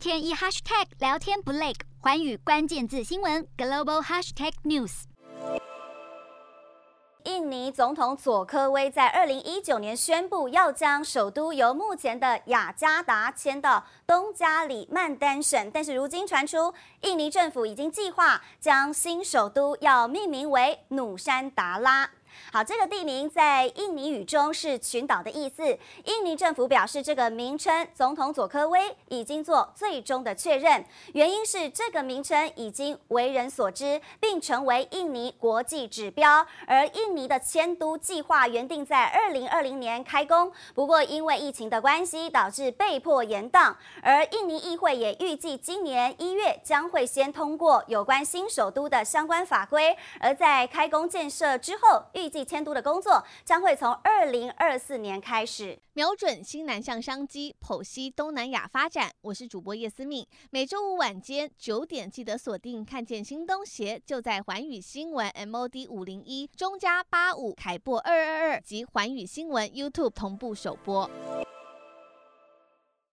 [0.00, 5.02] 天一 hashtag 聊天不累，环宇关键字新闻 global hashtag news。
[7.24, 16.72] 印尼总统佐科威在二零一九年宣布要将首都由目前的雅加达迁到东加里曼丹省，但是如今传出，
[17.02, 22.10] 印尼政府已经计划将新首都要命名为努山达拉。
[22.52, 25.64] 好，这个地名在印尼语中是群岛的意思。
[26.04, 36.46] 印尼政府表示，这个名称总统佐科威已经做最终的确认，原因是这个名称已经为人所知，并成为印尼国际指标。
[36.66, 43.74] 而印尼的迁都计划原定在二零二零年开工，不过因为疫情的关系，导致被迫延宕。
[44.02, 52.40] 而印尼议会也预计今年一月将会先通过有关新首都的相关法规，而在开工建设之后，预计。
[52.50, 59.08] 迁都的工作将会从二零二四年开始，瞄准新南向商机，剖析东南亚发展。
[59.20, 71.08] 我是主播叶思敏，每周五晚间九点记得锁定，看见新东协就在环宇新闻 MOD 五零一中加八五凯播二二二及环宇新闻 YouTube 同步首播。